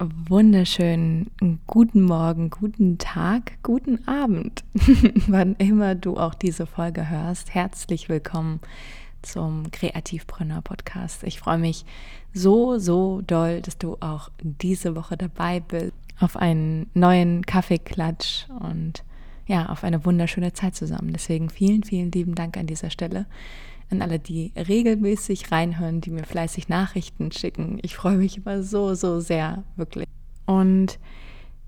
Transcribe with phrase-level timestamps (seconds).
[0.00, 1.30] wunderschönen
[1.66, 4.62] guten Morgen, guten Tag, guten Abend,
[5.26, 7.52] wann immer du auch diese Folge hörst.
[7.52, 8.60] Herzlich willkommen
[9.22, 11.24] zum Kreativpreneur Podcast.
[11.24, 11.84] Ich freue mich
[12.32, 19.02] so, so doll, dass du auch diese Woche dabei bist auf einen neuen Kaffeeklatsch und
[19.46, 21.12] ja, auf eine wunderschöne Zeit zusammen.
[21.12, 23.26] Deswegen vielen, vielen lieben Dank an dieser Stelle
[23.90, 27.78] an alle, die regelmäßig reinhören, die mir fleißig Nachrichten schicken.
[27.82, 30.06] Ich freue mich immer so, so sehr, wirklich.
[30.46, 30.98] Und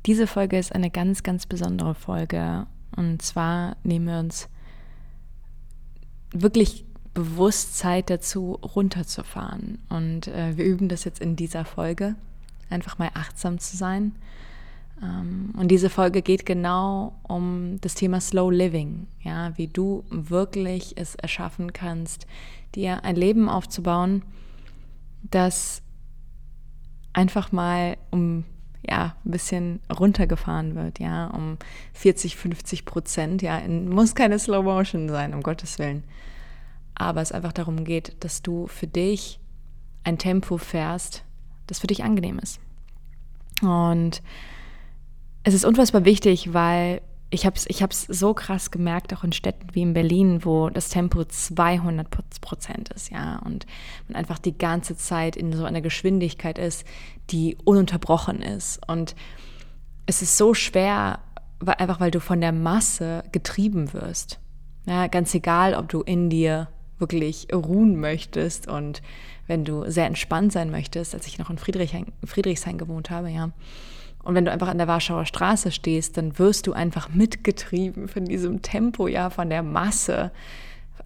[0.06, 2.66] diese Folge ist eine ganz, ganz besondere Folge.
[2.96, 4.48] Und zwar nehmen wir uns
[6.32, 9.78] wirklich bewusst Zeit dazu, runterzufahren.
[9.88, 12.16] Und äh, wir üben das jetzt in dieser Folge,
[12.68, 14.12] einfach mal achtsam zu sein
[15.02, 21.14] und diese Folge geht genau um das Thema Slow Living, ja, wie du wirklich es
[21.14, 22.26] erschaffen kannst,
[22.74, 24.22] dir ein Leben aufzubauen,
[25.22, 25.82] das
[27.14, 28.44] einfach mal um
[28.82, 31.58] ja, ein bisschen runtergefahren wird, ja, um
[31.94, 36.04] 40, 50 Prozent, ja, muss keine Slow Motion sein, um Gottes Willen.
[36.94, 39.40] Aber es einfach darum geht, dass du für dich
[40.04, 41.24] ein Tempo fährst,
[41.66, 42.60] das für dich angenehm ist.
[43.62, 44.22] Und
[45.42, 49.68] es ist unfassbar wichtig, weil ich habe es ich so krass gemerkt, auch in Städten
[49.72, 52.08] wie in Berlin, wo das Tempo 200
[52.40, 53.66] Prozent ist, ja, und
[54.08, 56.84] man einfach die ganze Zeit in so einer Geschwindigkeit ist,
[57.30, 58.80] die ununterbrochen ist.
[58.88, 59.14] Und
[60.06, 61.20] es ist so schwer,
[61.60, 64.40] weil, einfach weil du von der Masse getrieben wirst.
[64.86, 66.68] Ja, ganz egal, ob du in dir
[66.98, 69.02] wirklich ruhen möchtest und
[69.46, 73.50] wenn du sehr entspannt sein möchtest, als ich noch in Friedrichshain, Friedrichshain gewohnt habe, ja,
[74.22, 78.24] und wenn du einfach an der Warschauer Straße stehst, dann wirst du einfach mitgetrieben von
[78.26, 80.30] diesem Tempo, ja, von der Masse,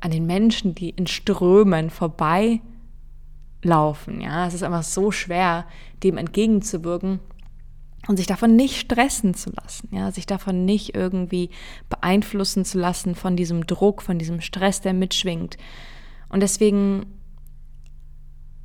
[0.01, 2.61] an den Menschen, die in Strömen vorbeilaufen.
[4.21, 5.67] Ja, es ist einfach so schwer,
[6.03, 7.21] dem entgegenzuwirken
[8.09, 11.51] und sich davon nicht stressen zu lassen, ja, sich davon nicht irgendwie
[11.89, 15.57] beeinflussen zu lassen von diesem Druck, von diesem Stress, der mitschwingt.
[16.29, 17.07] Und deswegen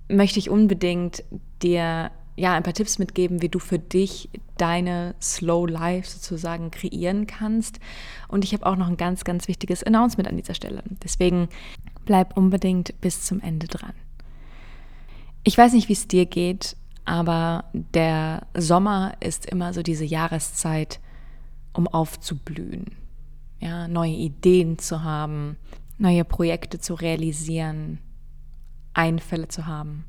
[0.09, 1.23] möchte ich unbedingt
[1.61, 2.09] dir
[2.39, 7.79] ja, ein paar Tipps mitgeben, wie du für dich deine Slow Life sozusagen kreieren kannst.
[8.29, 10.81] Und ich habe auch noch ein ganz, ganz wichtiges Announcement an dieser Stelle.
[11.03, 11.49] Deswegen
[12.05, 13.93] bleib unbedingt bis zum Ende dran.
[15.43, 21.01] Ich weiß nicht, wie es dir geht, aber der Sommer ist immer so diese Jahreszeit,
[21.73, 22.95] um aufzublühen.
[23.59, 25.57] Ja, neue Ideen zu haben,
[25.97, 27.99] neue Projekte zu realisieren,
[28.93, 30.05] Einfälle zu haben.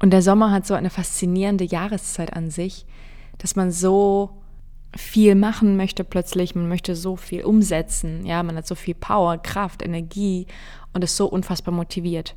[0.00, 2.86] Und der Sommer hat so eine faszinierende Jahreszeit an sich,
[3.38, 4.30] dass man so
[4.96, 9.38] viel machen möchte plötzlich, man möchte so viel umsetzen, ja, man hat so viel Power,
[9.38, 10.46] Kraft, Energie
[10.92, 12.36] und ist so unfassbar motiviert.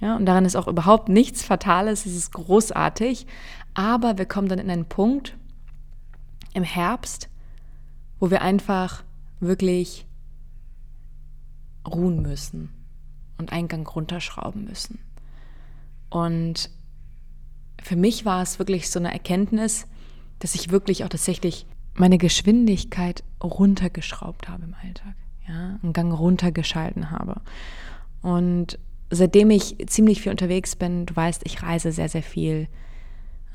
[0.00, 3.26] Ja, und daran ist auch überhaupt nichts Fatales, es ist großartig,
[3.74, 5.36] aber wir kommen dann in einen Punkt
[6.54, 7.28] im Herbst,
[8.20, 9.02] wo wir einfach
[9.40, 10.06] wirklich
[11.86, 12.70] ruhen müssen
[13.38, 14.98] und Eingang runterschrauben müssen.
[16.10, 16.70] Und
[17.82, 19.86] für mich war es wirklich so eine Erkenntnis,
[20.38, 25.14] dass ich wirklich auch tatsächlich meine Geschwindigkeit runtergeschraubt habe im Alltag,
[25.46, 27.40] ja, einen Gang runtergeschalten habe.
[28.22, 28.78] Und
[29.10, 32.68] seitdem ich ziemlich viel unterwegs bin, du weißt, ich reise sehr, sehr viel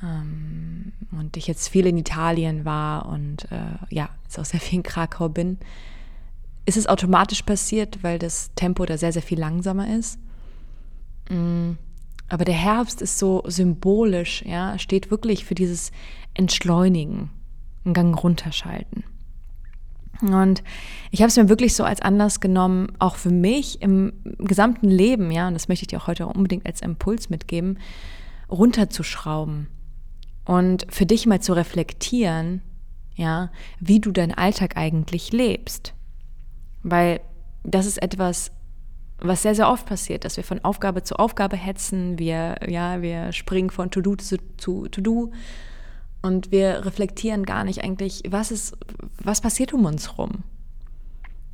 [0.04, 4.78] ähm, und ich jetzt viel in Italien war und äh, ja, jetzt auch sehr viel
[4.78, 5.58] in Krakau bin,
[6.66, 10.20] ist es automatisch passiert, weil das Tempo da sehr, sehr viel langsamer ist.
[11.30, 11.74] Mm
[12.30, 15.92] aber der Herbst ist so symbolisch, ja, steht wirklich für dieses
[16.34, 17.30] Entschleunigen,
[17.86, 19.04] einen Gang runterschalten.
[20.22, 20.64] Und
[21.12, 25.32] ich habe es mir wirklich so als Anlass genommen, auch für mich im gesamten Leben,
[25.32, 27.78] ja, und das möchte ich dir auch heute unbedingt als Impuls mitgeben,
[28.50, 29.68] runterzuschrauben
[30.46, 32.62] und für dich mal zu reflektieren,
[33.16, 35.94] ja, wie du deinen Alltag eigentlich lebst.
[36.84, 37.20] Weil
[37.64, 38.52] das ist etwas,
[39.20, 43.32] was sehr, sehr oft passiert, dass wir von Aufgabe zu Aufgabe hetzen, wir, ja, wir
[43.32, 45.32] springen von To-Do zu To-Do
[46.22, 48.78] und wir reflektieren gar nicht eigentlich, was ist,
[49.24, 50.44] was passiert um uns rum?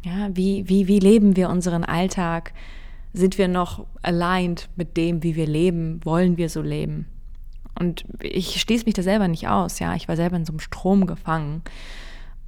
[0.04, 2.54] Ja, wie, wie, wie leben wir unseren Alltag?
[3.14, 6.02] Sind wir noch aligned mit dem, wie wir leben?
[6.04, 7.08] Wollen wir so leben?
[7.80, 9.96] Und ich schließe mich da selber nicht aus, ja.
[9.96, 11.62] Ich war selber in so einem Strom gefangen.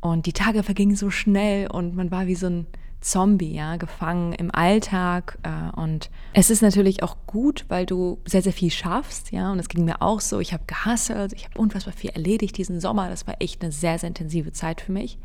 [0.01, 2.67] Und die Tage vergingen so schnell und man war wie so ein
[3.05, 5.37] Zombie, ja, gefangen im Alltag.
[5.43, 9.51] Äh, und es ist natürlich auch gut, weil du sehr, sehr viel schaffst, ja.
[9.51, 10.39] Und es ging mir auch so.
[10.39, 13.09] Ich habe gehasselt, ich habe unfassbar viel erledigt diesen Sommer.
[13.09, 15.19] Das war echt eine sehr, sehr intensive Zeit für mich.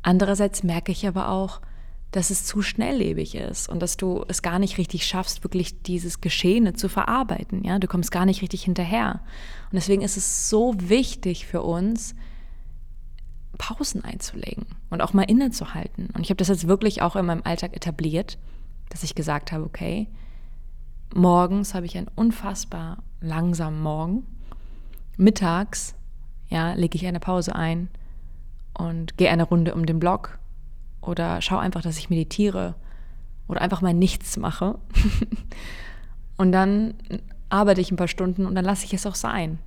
[0.00, 1.60] Andererseits merke ich aber auch,
[2.12, 6.22] dass es zu schnelllebig ist und dass du es gar nicht richtig schaffst, wirklich dieses
[6.22, 7.62] Geschehene zu verarbeiten.
[7.62, 9.20] Ja, du kommst gar nicht richtig hinterher.
[9.70, 12.14] Und deswegen ist es so wichtig für uns,
[13.56, 16.08] Pausen einzulegen und auch mal innezuhalten.
[16.14, 18.38] Und ich habe das jetzt wirklich auch in meinem Alltag etabliert,
[18.90, 20.08] dass ich gesagt habe, okay,
[21.14, 24.26] morgens habe ich einen unfassbar langsamen Morgen.
[25.16, 25.94] Mittags,
[26.48, 27.88] ja, lege ich eine Pause ein
[28.76, 30.38] und gehe eine Runde um den Block
[31.00, 32.74] oder schau einfach, dass ich meditiere
[33.48, 34.78] oder einfach mal nichts mache.
[36.36, 36.94] und dann
[37.48, 39.58] arbeite ich ein paar Stunden und dann lasse ich es auch sein.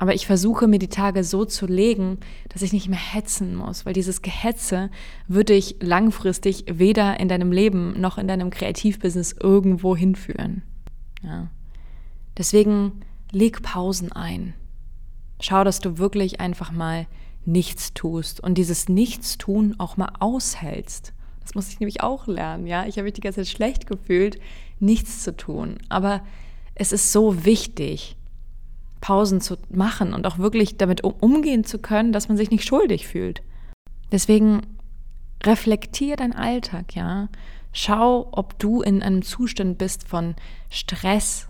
[0.00, 2.18] Aber ich versuche mir die Tage so zu legen,
[2.50, 4.90] dass ich nicht mehr hetzen muss, weil dieses Gehetze
[5.26, 10.62] würde ich langfristig weder in deinem Leben noch in deinem Kreativbusiness irgendwo hinführen.
[11.24, 11.50] Ja.
[12.36, 13.00] Deswegen
[13.32, 14.54] leg Pausen ein.
[15.40, 17.08] Schau, dass du wirklich einfach mal
[17.44, 21.12] nichts tust und dieses Nichtstun auch mal aushältst.
[21.40, 22.86] Das muss ich nämlich auch lernen, ja.
[22.86, 24.38] Ich habe mich die ganze Zeit schlecht gefühlt,
[24.78, 25.78] nichts zu tun.
[25.88, 26.22] Aber
[26.76, 28.17] es ist so wichtig,
[29.00, 33.06] Pausen zu machen und auch wirklich damit umgehen zu können, dass man sich nicht schuldig
[33.06, 33.42] fühlt.
[34.10, 34.62] Deswegen
[35.44, 37.28] reflektier deinen Alltag, ja.
[37.72, 40.34] Schau, ob du in einem Zustand bist von
[40.70, 41.48] Stress,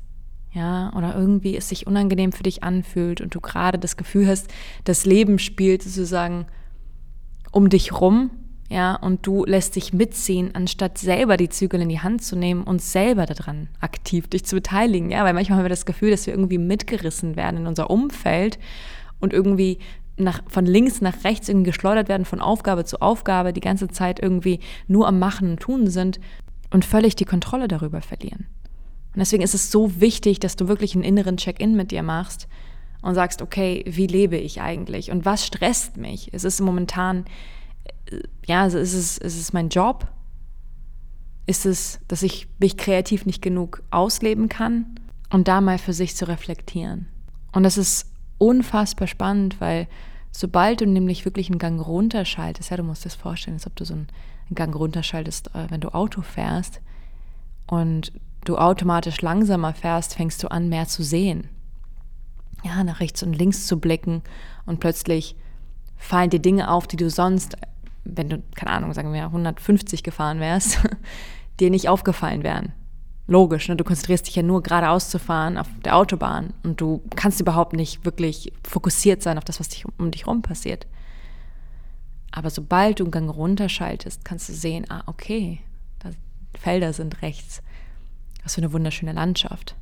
[0.52, 4.48] ja, oder irgendwie es sich unangenehm für dich anfühlt und du gerade das Gefühl hast,
[4.84, 6.46] das Leben spielt sozusagen
[7.52, 8.30] um dich rum,
[8.70, 12.64] ja, und du lässt dich mitziehen, anstatt selber die Zügel in die Hand zu nehmen
[12.64, 16.26] und selber daran aktiv dich zu beteiligen, ja, weil manchmal haben wir das Gefühl, dass
[16.26, 18.58] wir irgendwie mitgerissen werden in unser Umfeld
[19.20, 19.78] und irgendwie
[20.18, 24.20] nach, von links nach rechts irgendwie geschleudert werden, von Aufgabe zu Aufgabe, die ganze Zeit
[24.20, 26.20] irgendwie nur am Machen und Tun sind
[26.70, 28.46] und völlig die Kontrolle darüber verlieren.
[29.14, 32.48] Und deswegen ist es so wichtig, dass du wirklich einen inneren Check-in mit dir machst
[33.00, 36.32] und sagst, okay, wie lebe ich eigentlich und was stresst mich?
[36.34, 37.24] Ist es momentan,
[38.46, 40.08] ja, ist es, ist es mein Job?
[41.46, 44.86] Ist es, dass ich mich kreativ nicht genug ausleben kann?
[45.30, 47.06] Und da mal für sich zu reflektieren.
[47.52, 49.88] Und das ist unfassbar spannend, weil
[50.32, 53.76] sobald du nämlich wirklich einen Gang runterschaltest, ja, du musst dir das vorstellen, als ob
[53.76, 54.08] du so einen
[54.54, 56.80] Gang runterschaltest, äh, wenn du Auto fährst
[57.66, 58.12] und
[58.44, 61.48] du automatisch langsamer fährst, fängst du an, mehr zu sehen.
[62.64, 64.22] Ja, nach rechts und links zu blicken
[64.64, 65.36] und plötzlich
[65.96, 67.56] fallen dir Dinge auf, die du sonst,
[68.04, 70.78] wenn du, keine Ahnung, sagen wir 150 gefahren wärst,
[71.60, 72.72] dir nicht aufgefallen wären.
[73.26, 73.76] Logisch, ne?
[73.76, 77.74] du konzentrierst dich ja nur geradeaus zu fahren auf der Autobahn und du kannst überhaupt
[77.74, 80.86] nicht wirklich fokussiert sein auf das, was dich, um dich herum passiert.
[82.30, 85.60] Aber sobald du einen Gang runterschaltest, kannst du sehen, ah, okay,
[85.98, 86.10] da
[86.58, 87.62] Felder sind rechts.
[88.42, 89.76] Was für eine wunderschöne Landschaft.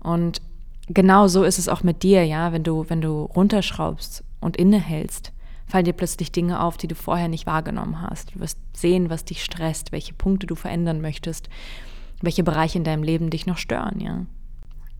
[0.00, 0.40] Und
[0.86, 5.32] genau so ist es auch mit dir, ja, wenn du, wenn du runterschraubst und innehältst,
[5.70, 8.34] fallen dir plötzlich Dinge auf, die du vorher nicht wahrgenommen hast.
[8.34, 11.48] Du wirst sehen, was dich stresst, welche Punkte du verändern möchtest,
[12.20, 14.26] welche Bereiche in deinem Leben dich noch stören, ja.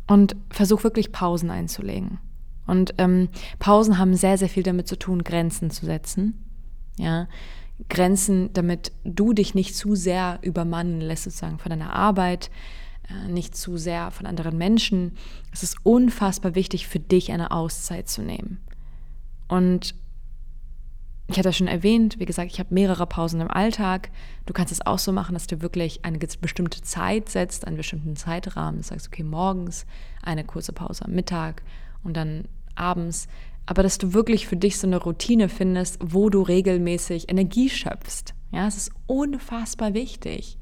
[0.07, 2.19] Und versuch wirklich Pausen einzulegen.
[2.67, 6.45] Und ähm, Pausen haben sehr, sehr viel damit zu tun, Grenzen zu setzen.
[6.99, 7.29] Ja,
[7.89, 12.51] Grenzen, damit du dich nicht zu sehr übermannen lässt, sozusagen von deiner Arbeit,
[13.09, 15.13] äh, nicht zu sehr von anderen Menschen.
[15.53, 18.61] Es ist unfassbar wichtig für dich, eine Auszeit zu nehmen.
[19.49, 19.95] Und
[21.33, 24.11] ich hatte das schon erwähnt, wie gesagt, ich habe mehrere Pausen im Alltag.
[24.47, 28.17] Du kannst es auch so machen, dass du wirklich eine bestimmte Zeit setzt, einen bestimmten
[28.17, 28.81] Zeitrahmen.
[28.81, 29.87] Du sagst, okay, morgens
[30.23, 31.63] eine kurze Pause am Mittag
[32.03, 32.45] und dann
[32.75, 33.29] abends
[33.71, 38.35] aber dass du wirklich für dich so eine Routine findest, wo du regelmäßig Energie schöpfst.
[38.51, 40.59] Ja, es ist unfassbar wichtig.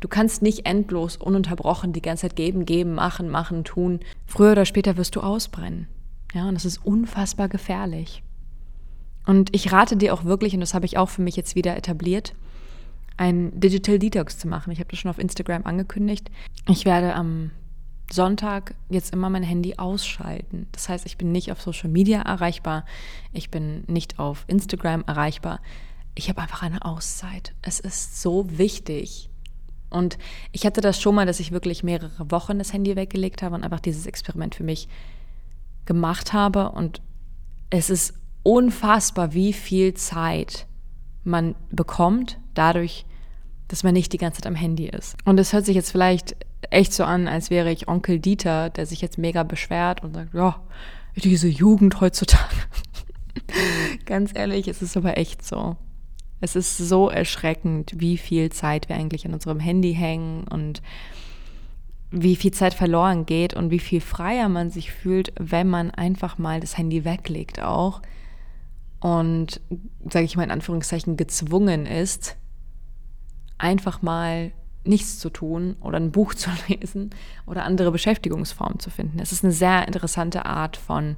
[0.00, 4.00] Du kannst nicht endlos ununterbrochen die ganze Zeit geben, geben, machen, machen, tun.
[4.26, 5.88] Früher oder später wirst du ausbrennen.
[6.34, 8.22] Ja, und das ist unfassbar gefährlich.
[9.26, 11.76] Und ich rate dir auch wirklich, und das habe ich auch für mich jetzt wieder
[11.76, 12.34] etabliert,
[13.16, 14.72] ein Digital Detox zu machen.
[14.72, 16.30] Ich habe das schon auf Instagram angekündigt.
[16.68, 17.50] Ich werde am
[18.10, 20.66] Sonntag jetzt immer mein Handy ausschalten.
[20.72, 22.84] Das heißt, ich bin nicht auf Social Media erreichbar,
[23.32, 25.60] ich bin nicht auf Instagram erreichbar.
[26.14, 27.54] ich habe einfach eine Auszeit.
[27.62, 29.30] Es ist so wichtig.
[29.88, 30.18] Und
[30.52, 33.64] ich hatte das schon mal, dass ich wirklich mehrere Wochen das Handy weggelegt habe und
[33.64, 34.88] einfach dieses Experiment für mich
[35.86, 36.72] gemacht habe.
[36.72, 37.00] Und
[37.70, 40.66] es ist unfassbar, wie viel Zeit
[41.24, 43.06] man bekommt dadurch,
[43.68, 45.16] dass man nicht die ganze Zeit am Handy ist.
[45.24, 46.36] Und es hört sich jetzt vielleicht
[46.70, 50.34] echt so an, als wäre ich Onkel Dieter, der sich jetzt mega beschwert und sagt,
[50.34, 50.60] ja,
[51.16, 52.54] diese Jugend heutzutage.
[54.06, 55.76] Ganz ehrlich, es ist aber echt so.
[56.40, 60.82] Es ist so erschreckend, wie viel Zeit wir eigentlich an unserem Handy hängen und
[62.10, 66.36] wie viel Zeit verloren geht und wie viel freier man sich fühlt, wenn man einfach
[66.36, 68.02] mal das Handy weglegt auch
[69.02, 69.60] und,
[70.08, 72.36] sage ich mal in Anführungszeichen, gezwungen ist,
[73.58, 74.52] einfach mal
[74.84, 77.10] nichts zu tun oder ein Buch zu lesen
[77.44, 79.18] oder andere Beschäftigungsformen zu finden.
[79.18, 81.16] Es ist eine sehr interessante Art von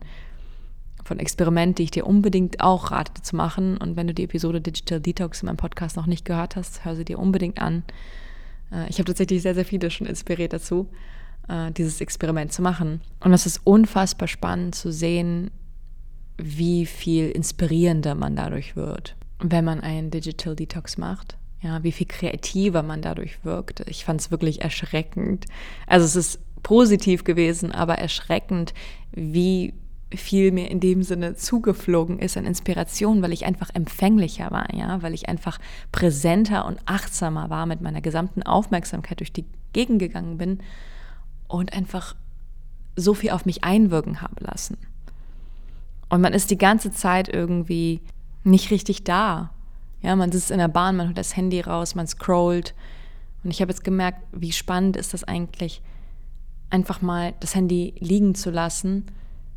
[1.04, 3.76] von Experiment, die ich dir unbedingt auch rate zu machen.
[3.76, 6.96] Und wenn du die Episode Digital Detox in meinem Podcast noch nicht gehört hast, hör
[6.96, 7.82] sie dir unbedingt an.
[8.72, 10.88] Äh, ich habe tatsächlich sehr, sehr viele schon inspiriert dazu,
[11.48, 13.02] äh, dieses Experiment zu machen.
[13.20, 15.50] Und es ist unfassbar spannend zu sehen,
[16.36, 21.36] wie viel inspirierender man dadurch wird, wenn man einen Digital Detox macht.
[21.60, 23.88] Ja, wie viel kreativer man dadurch wirkt.
[23.88, 25.46] Ich fand es wirklich erschreckend.
[25.86, 28.74] Also es ist positiv gewesen, aber erschreckend,
[29.12, 29.72] wie
[30.16, 35.02] viel mir in dem Sinne zugeflogen ist an Inspiration, weil ich einfach empfänglicher war, ja,
[35.02, 35.58] weil ich einfach
[35.90, 40.58] präsenter und achtsamer war mit meiner gesamten Aufmerksamkeit durch die Gegend gegangen bin
[41.48, 42.14] und einfach
[42.96, 44.76] so viel auf mich einwirken habe lassen.
[46.14, 48.00] Und man ist die ganze Zeit irgendwie
[48.44, 49.50] nicht richtig da.
[50.00, 52.72] Ja, man sitzt in der Bahn, man holt das Handy raus, man scrollt.
[53.42, 55.82] Und ich habe jetzt gemerkt, wie spannend ist das eigentlich,
[56.70, 59.06] einfach mal das Handy liegen zu lassen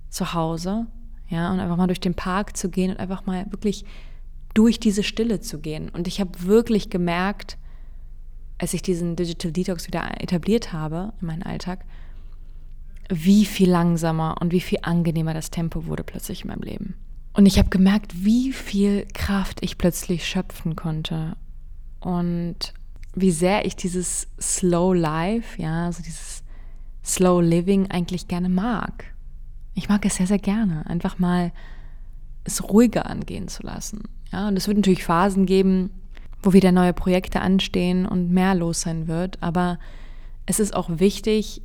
[0.10, 0.88] zu Hause,
[1.30, 3.86] ja, und einfach mal durch den Park zu gehen und einfach mal wirklich
[4.56, 5.90] durch diese Stille zu gehen.
[5.90, 7.60] Und ich habe wirklich gemerkt,
[8.58, 11.86] als ich diesen Digital Detox wieder etabliert habe in meinen Alltag,
[13.10, 16.96] wie viel langsamer und wie viel angenehmer das Tempo wurde plötzlich in meinem Leben.
[17.34, 21.38] Und ich habe gemerkt, wie viel Kraft ich plötzlich schöpfen konnte
[22.00, 22.74] und
[23.14, 26.44] wie sehr ich dieses Slow Life, ja, so dieses
[27.04, 29.06] Slow Living eigentlich gerne mag.
[29.74, 31.52] Ich mag es sehr, sehr gerne, einfach mal
[32.44, 34.04] es ruhiger angehen zu lassen.
[34.32, 35.92] Ja, und es wird natürlich Phasen geben,
[36.42, 39.42] wo wieder neue Projekte anstehen und mehr los sein wird.
[39.42, 39.80] Aber
[40.46, 41.62] es ist auch wichtig,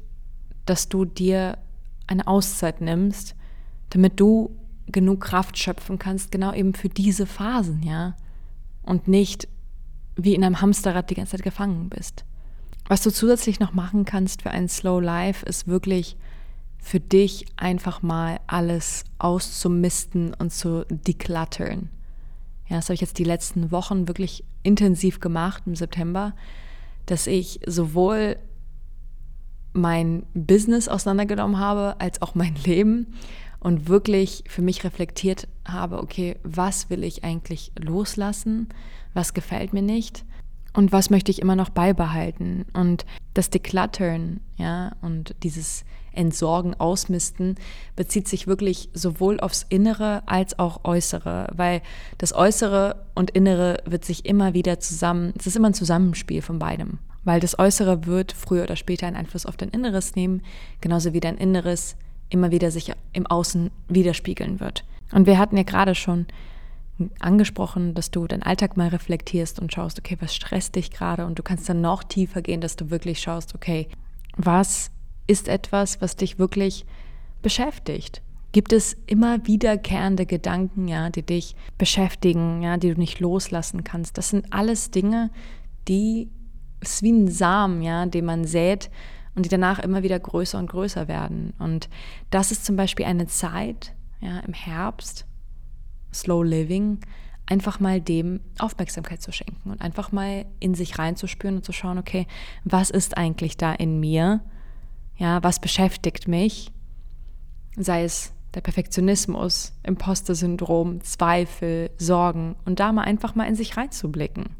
[0.67, 1.59] dass du dir
[2.07, 3.35] eine Auszeit nimmst,
[3.91, 8.17] damit du genug Kraft schöpfen kannst, genau eben für diese Phasen, ja.
[8.83, 9.49] Und nicht
[10.17, 12.25] wie in einem Hamsterrad die ganze Zeit gefangen bist.
[12.89, 16.17] Was du zusätzlich noch machen kannst für ein Slow Life, ist wirklich
[16.79, 21.91] für dich einfach mal alles auszumisten und zu decluttern.
[22.69, 26.35] Ja, das habe ich jetzt die letzten Wochen wirklich intensiv gemacht im September,
[27.07, 28.37] dass ich sowohl
[29.73, 33.15] mein Business auseinandergenommen habe, als auch mein Leben
[33.61, 38.69] und wirklich für mich reflektiert habe, okay, was will ich eigentlich loslassen,
[39.15, 40.25] was gefällt mir nicht?
[40.75, 42.65] Und was möchte ich immer noch beibehalten.
[42.73, 47.57] Und das Decluttern, ja, und dieses Entsorgen, Ausmisten
[47.97, 51.83] bezieht sich wirklich sowohl aufs Innere als auch Äußere, weil
[52.19, 56.59] das Äußere und Innere wird sich immer wieder zusammen, es ist immer ein Zusammenspiel von
[56.59, 60.43] beidem, weil das Äußere wird früher oder später einen Einfluss auf dein Inneres nehmen,
[60.81, 61.97] genauso wie dein Inneres
[62.31, 64.85] immer wieder sich im Außen widerspiegeln wird.
[65.13, 66.27] Und wir hatten ja gerade schon
[67.21, 71.27] angesprochen, dass du deinen Alltag mal reflektierst und schaust, okay, was stresst dich gerade?
[71.27, 73.89] Und du kannst dann noch tiefer gehen, dass du wirklich schaust, okay,
[74.37, 74.91] was
[75.27, 76.85] ist etwas, was dich wirklich
[77.43, 78.23] beschäftigt?
[78.53, 84.19] Gibt es immer wiederkehrende Gedanken, ja, die dich beschäftigen, ja, die du nicht loslassen kannst?
[84.19, 85.31] Das sind alles Dinge,
[85.89, 86.29] die
[86.83, 88.91] ist wie ein Samen, ja, den man sät
[89.35, 91.55] und die danach immer wieder größer und größer werden.
[91.59, 91.89] Und
[92.31, 95.27] das ist zum Beispiel eine Zeit, ja, im Herbst,
[96.13, 96.99] Slow Living,
[97.47, 101.99] einfach mal dem Aufmerksamkeit zu schenken und einfach mal in sich reinzuspüren und zu schauen,
[101.99, 102.27] okay,
[102.65, 104.41] was ist eigentlich da in mir,
[105.17, 106.73] ja, was beschäftigt mich?
[107.77, 114.57] Sei es der Perfektionismus, Imposter-Syndrom, Zweifel, Sorgen und da mal einfach mal in sich reinzublicken.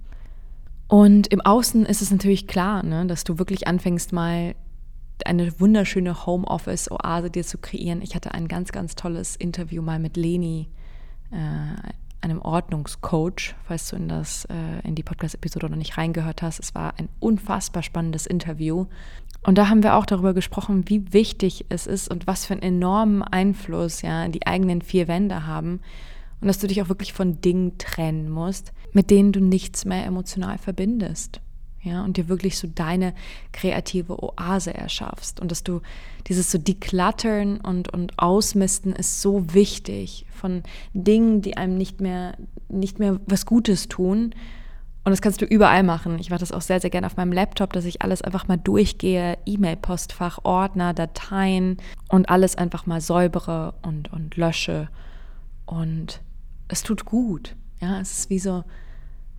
[0.93, 4.55] Und im Außen ist es natürlich klar, ne, dass du wirklich anfängst mal
[5.25, 8.03] eine wunderschöne Homeoffice-Oase dir zu kreieren.
[8.03, 10.69] Ich hatte ein ganz, ganz tolles Interview mal mit Leni,
[11.31, 11.37] äh,
[12.21, 16.61] einem Ordnungscoach, falls du in, das, äh, in die Podcast-Episode noch nicht reingehört hast.
[16.61, 18.85] Es war ein unfassbar spannendes Interview.
[19.45, 22.63] Und da haben wir auch darüber gesprochen, wie wichtig es ist und was für einen
[22.63, 25.81] enormen Einfluss ja die eigenen vier Wände haben
[26.43, 30.05] Und dass du dich auch wirklich von Dingen trennen musst, mit denen du nichts mehr
[30.05, 31.41] emotional verbindest.
[31.83, 33.13] Ja, und dir wirklich so deine
[33.51, 35.41] kreative Oase erschaffst.
[35.41, 35.81] Und dass du
[36.29, 40.63] dieses so Decluttern und, und Ausmisten ist so wichtig von
[40.95, 42.37] Dingen, die einem nicht mehr,
[42.69, 44.33] nicht mehr was Gutes tun.
[45.05, 46.21] Und das kannst du überall machen.
[46.21, 48.59] Ich mache das auch sehr, sehr gerne auf meinem Laptop, dass ich alles einfach mal
[48.59, 54.89] durchgehe, E-Mail-Postfach, Ordner, Dateien und alles einfach mal säubere und, und lösche.
[55.67, 56.21] Und
[56.69, 57.57] es tut gut.
[57.83, 58.63] Ja, es ist wie so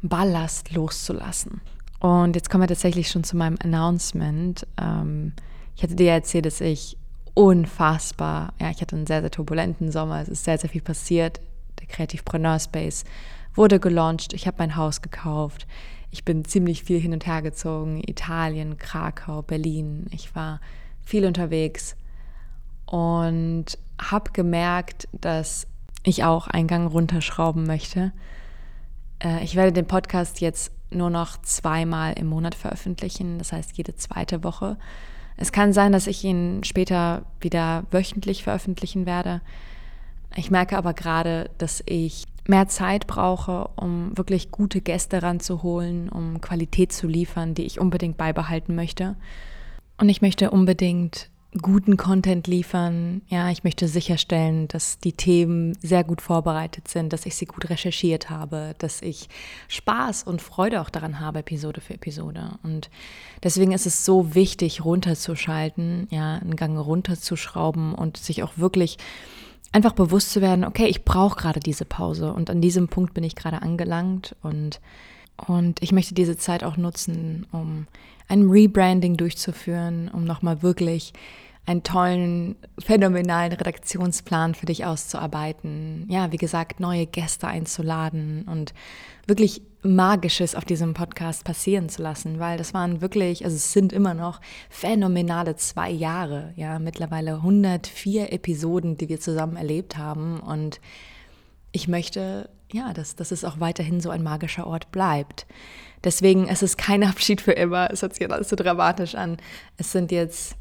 [0.01, 1.61] Ballast loszulassen.
[1.99, 4.67] Und jetzt kommen wir tatsächlich schon zu meinem Announcement.
[4.77, 5.31] Ähm,
[5.77, 6.97] ich hatte dir erzählt, dass ich
[7.33, 10.21] unfassbar, ja, ich hatte einen sehr, sehr turbulenten Sommer.
[10.21, 11.39] Es ist sehr, sehr viel passiert.
[11.79, 13.05] Der Kreativpreneur Space
[13.55, 14.33] wurde gelauncht.
[14.33, 15.65] Ich habe mein Haus gekauft.
[16.11, 18.03] Ich bin ziemlich viel hin und her gezogen.
[18.05, 20.07] Italien, Krakau, Berlin.
[20.11, 20.59] Ich war
[21.01, 21.95] viel unterwegs
[22.85, 25.65] und habe gemerkt, dass
[26.03, 28.11] ich auch einen Gang runterschrauben möchte.
[29.19, 33.95] Äh, ich werde den Podcast jetzt nur noch zweimal im Monat veröffentlichen, das heißt jede
[33.95, 34.77] zweite Woche.
[35.37, 39.41] Es kann sein, dass ich ihn später wieder wöchentlich veröffentlichen werde.
[40.35, 46.41] Ich merke aber gerade, dass ich mehr Zeit brauche, um wirklich gute Gäste ranzuholen, um
[46.41, 49.15] Qualität zu liefern, die ich unbedingt beibehalten möchte.
[49.97, 51.29] Und ich möchte unbedingt
[51.61, 53.21] guten Content liefern.
[53.27, 57.69] Ja, ich möchte sicherstellen, dass die Themen sehr gut vorbereitet sind, dass ich sie gut
[57.69, 59.29] recherchiert habe, dass ich
[59.67, 62.57] Spaß und Freude auch daran habe, Episode für Episode.
[62.63, 62.89] Und
[63.43, 68.97] deswegen ist es so wichtig, runterzuschalten, ja, einen Gang runterzuschrauben und sich auch wirklich
[69.71, 73.23] einfach bewusst zu werden, okay, ich brauche gerade diese Pause und an diesem Punkt bin
[73.23, 74.79] ich gerade angelangt und
[75.37, 77.87] und ich möchte diese Zeit auch nutzen, um
[78.27, 81.13] ein Rebranding durchzuführen, um nochmal wirklich
[81.65, 86.05] einen tollen, phänomenalen Redaktionsplan für dich auszuarbeiten.
[86.09, 88.73] Ja, wie gesagt, neue Gäste einzuladen und
[89.27, 93.91] wirklich Magisches auf diesem Podcast passieren zu lassen, weil das waren wirklich, also es sind
[93.91, 100.79] immer noch phänomenale zwei Jahre, ja, mittlerweile 104 Episoden, die wir zusammen erlebt haben und
[101.73, 105.45] ich möchte, ja, dass, dass es auch weiterhin so ein magischer Ort bleibt.
[106.03, 107.89] Deswegen es ist kein Abschied für immer.
[107.91, 109.37] Es hört sich alles so dramatisch an.
[109.77, 110.55] Es sind jetzt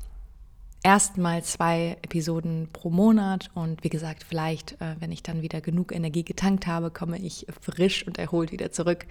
[0.83, 5.93] erstmal zwei Episoden pro Monat und wie gesagt, vielleicht, äh, wenn ich dann wieder genug
[5.93, 9.07] Energie getankt habe, komme ich frisch und erholt wieder zurück.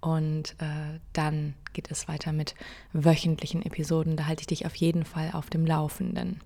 [0.00, 2.54] Und äh, dann geht es weiter mit
[2.92, 4.16] wöchentlichen Episoden.
[4.16, 6.40] Da halte ich dich auf jeden Fall auf dem Laufenden.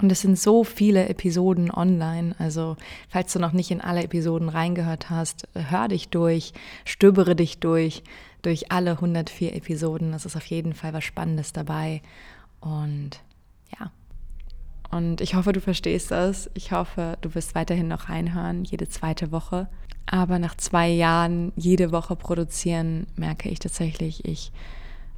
[0.00, 2.34] Und es sind so viele Episoden online.
[2.38, 2.76] Also,
[3.08, 6.52] falls du noch nicht in alle Episoden reingehört hast, hör dich durch,
[6.84, 8.02] stöbere dich durch,
[8.42, 10.12] durch alle 104 Episoden.
[10.12, 12.02] Es ist auf jeden Fall was Spannendes dabei.
[12.60, 13.20] Und
[13.78, 13.92] ja.
[14.90, 16.50] Und ich hoffe, du verstehst das.
[16.54, 19.68] Ich hoffe, du wirst weiterhin noch reinhören, jede zweite Woche.
[20.06, 24.52] Aber nach zwei Jahren jede Woche produzieren, merke ich tatsächlich, ich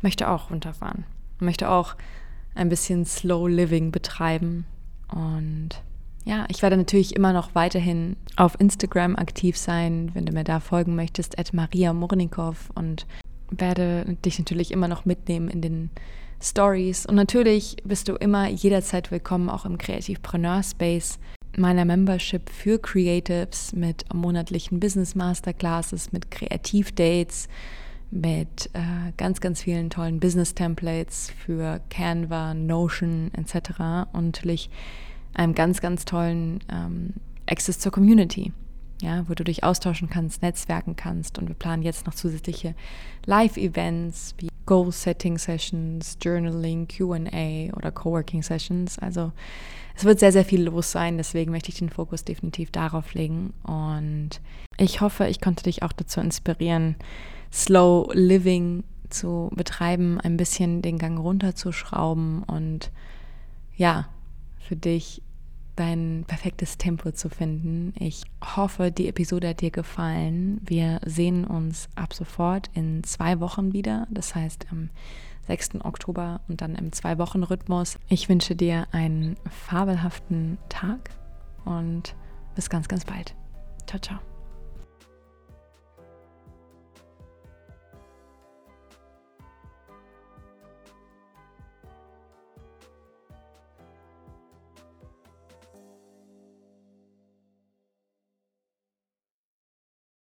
[0.02, 1.04] möchte auch runterfahren.
[1.36, 1.96] Ich möchte auch
[2.56, 4.66] ein bisschen Slow Living betreiben.
[5.12, 5.70] Und
[6.24, 10.60] ja, ich werde natürlich immer noch weiterhin auf Instagram aktiv sein, wenn du mir da
[10.60, 13.06] folgen möchtest, at Maria Murnikow und
[13.50, 15.90] werde dich natürlich immer noch mitnehmen in den
[16.42, 17.06] Stories.
[17.06, 21.18] Und natürlich bist du immer jederzeit willkommen, auch im Kreativpreneur Space
[21.56, 27.48] meiner Membership für Creatives mit monatlichen Business Masterclasses, mit Kreativdates,
[28.10, 34.08] mit äh, ganz, ganz vielen tollen Business Templates für Canva, Notion etc.
[34.12, 34.70] Und natürlich
[35.34, 37.14] einem ganz, ganz tollen ähm,
[37.46, 38.52] Access zur Community
[39.02, 41.38] ja, wo du dich austauschen kannst, netzwerken kannst.
[41.38, 42.74] Und wir planen jetzt noch zusätzliche
[43.26, 48.98] Live-Events wie Goal-Setting-Sessions, Journaling, QA oder Coworking-Sessions.
[48.98, 49.32] Also
[49.94, 51.18] es wird sehr, sehr viel los sein.
[51.18, 53.52] Deswegen möchte ich den Fokus definitiv darauf legen.
[53.62, 54.40] Und
[54.78, 56.96] ich hoffe, ich konnte dich auch dazu inspirieren,
[57.52, 62.90] Slow Living zu betreiben, ein bisschen den Gang runterzuschrauben und
[63.76, 64.08] ja,
[64.58, 65.22] für dich
[65.76, 67.92] dein perfektes Tempo zu finden.
[67.98, 68.22] Ich
[68.56, 70.60] hoffe, die Episode hat dir gefallen.
[70.64, 74.88] Wir sehen uns ab sofort in zwei Wochen wieder, das heißt am
[75.46, 75.84] 6.
[75.84, 77.98] Oktober und dann im Zwei-Wochen-Rhythmus.
[78.08, 81.10] Ich wünsche dir einen fabelhaften Tag
[81.64, 82.14] und
[82.54, 83.34] bis ganz, ganz bald.
[83.86, 84.35] Ciao, ciao.